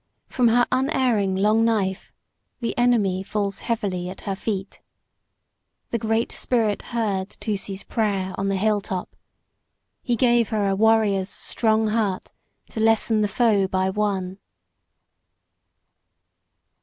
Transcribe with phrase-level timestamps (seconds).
[0.29, 2.11] From her unerring long knife
[2.59, 4.81] the enemy falls heavily at her feet.
[5.91, 9.15] The Great Spirit heard Tusee's prayer on the hilltop.
[10.01, 12.31] He gave her a warrior's strong heart
[12.71, 14.39] to lessen the foe by one.